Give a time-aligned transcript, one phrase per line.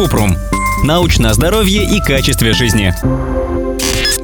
[0.00, 0.34] Купрум.
[0.82, 2.94] Научное здоровье и качестве жизни.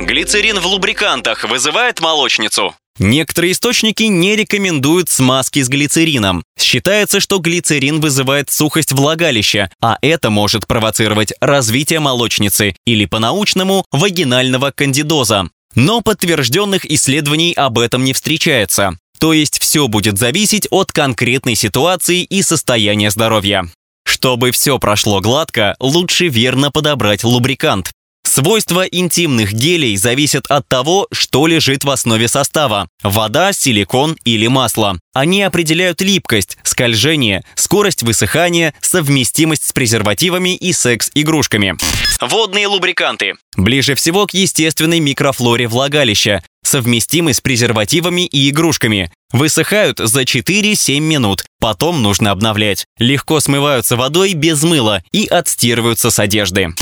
[0.03, 2.75] Глицерин в лубрикантах вызывает молочницу?
[2.99, 6.45] Некоторые источники не рекомендуют смазки с глицерином.
[6.59, 14.71] Считается, что глицерин вызывает сухость влагалища, а это может провоцировать развитие молочницы или по-научному вагинального
[14.71, 15.51] кандидоза.
[15.75, 18.99] Но подтвержденных исследований об этом не встречается.
[19.19, 23.69] То есть все будет зависеть от конкретной ситуации и состояния здоровья.
[24.07, 27.91] Чтобы все прошло гладко, лучше верно подобрать лубрикант.
[28.27, 34.99] Свойства интимных гелей зависят от того, что лежит в основе состава– вода, силикон или масло.
[35.15, 41.77] Они определяют липкость, скольжение, скорость высыхания, совместимость с презервативами и секс-игрушками.
[42.21, 43.35] Водные лубриканты.
[43.57, 49.11] Ближе всего к естественной микрофлоре влагалища, совместимы с презервативами и игрушками.
[49.33, 52.87] Высыхают за 4-7 минут, потом нужно обновлять.
[52.99, 56.75] Легко смываются водой без мыла и отстирываются с одежды.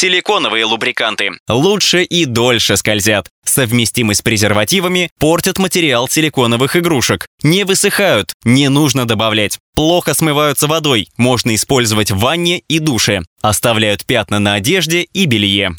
[0.00, 1.28] Силиконовые лубриканты.
[1.46, 3.28] Лучше и дольше скользят.
[3.44, 7.26] Совместимы с презервативами, портят материал силиконовых игрушек.
[7.42, 9.58] Не высыхают, не нужно добавлять.
[9.74, 13.20] Плохо смываются водой, можно использовать в ванне и душе.
[13.42, 15.72] Оставляют пятна на одежде и белье.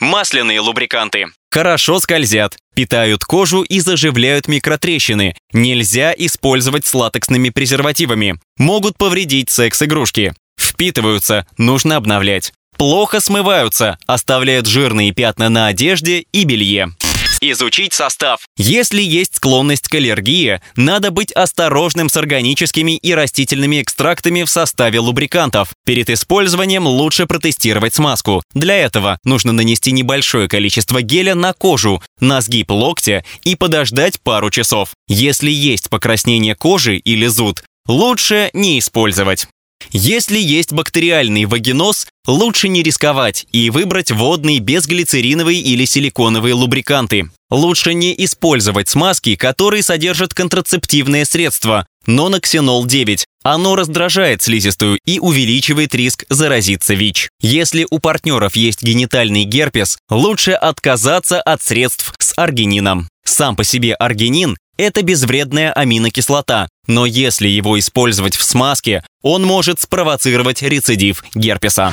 [0.00, 1.26] Масляные лубриканты.
[1.50, 5.36] Хорошо скользят, питают кожу и заживляют микротрещины.
[5.52, 8.40] Нельзя использовать с латексными презервативами.
[8.56, 10.32] Могут повредить секс-игрушки.
[10.58, 12.54] Впитываются, нужно обновлять.
[12.78, 16.92] Плохо смываются, оставляют жирные пятна на одежде и белье.
[17.40, 18.40] Изучить состав.
[18.56, 25.00] Если есть склонность к аллергии, надо быть осторожным с органическими и растительными экстрактами в составе
[25.00, 25.70] лубрикантов.
[25.84, 28.42] Перед использованием лучше протестировать смазку.
[28.54, 34.50] Для этого нужно нанести небольшое количество геля на кожу, на сгиб локтя и подождать пару
[34.50, 34.90] часов.
[35.06, 39.46] Если есть покраснение кожи или зуд, лучше не использовать.
[39.90, 47.30] Если есть бактериальный вагиноз, лучше не рисковать и выбрать водные безглицериновые или силиконовые лубриканты.
[47.50, 53.24] Лучше не использовать смазки, которые содержат контрацептивные средства, ноноксинол 9.
[53.44, 57.30] Оно раздражает слизистую и увеличивает риск заразиться ВИЧ.
[57.40, 63.08] Если у партнеров есть генитальный герпес, лучше отказаться от средств с аргинином.
[63.24, 69.80] Сам по себе аргинин это безвредная аминокислота, но если его использовать в смазке, он может
[69.80, 71.92] спровоцировать рецидив герпеса.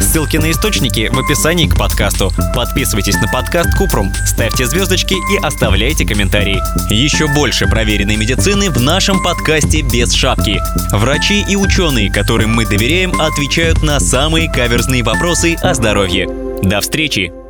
[0.00, 2.30] Ссылки на источники в описании к подкасту.
[2.54, 6.60] Подписывайтесь на подкаст Купрум, ставьте звездочки и оставляйте комментарии.
[6.92, 10.60] Еще больше проверенной медицины в нашем подкасте «Без шапки».
[10.92, 16.28] Врачи и ученые, которым мы доверяем, отвечают на самые каверзные вопросы о здоровье.
[16.62, 17.45] До встречи!